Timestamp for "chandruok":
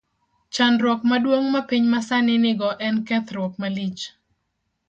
0.53-1.01